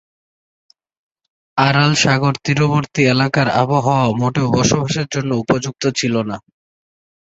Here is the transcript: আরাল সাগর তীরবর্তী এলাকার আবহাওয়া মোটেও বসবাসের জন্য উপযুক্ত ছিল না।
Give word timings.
আরাল 1.57 1.91
সাগর 1.95 2.33
তীরবর্তী 2.45 3.01
এলাকার 3.13 3.47
আবহাওয়া 3.61 4.07
মোটেও 4.19 4.47
বসবাসের 4.55 5.07
জন্য 5.13 5.31
উপযুক্ত 5.43 5.83
ছিল 5.99 6.15
না। 6.29 6.37